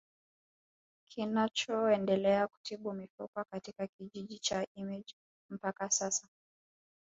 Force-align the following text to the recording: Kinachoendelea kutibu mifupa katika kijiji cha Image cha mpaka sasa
Kinachoendelea 1.09 2.47
kutibu 2.47 2.93
mifupa 2.93 3.43
katika 3.51 3.87
kijiji 3.87 4.39
cha 4.39 4.67
Image 4.75 5.03
cha 5.03 5.15
mpaka 5.51 5.89
sasa 5.89 6.27